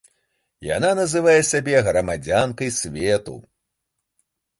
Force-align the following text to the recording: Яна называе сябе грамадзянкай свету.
Яна 0.67 0.89
называе 0.99 1.35
сябе 1.51 1.77
грамадзянкай 1.87 2.73
свету. 2.79 3.35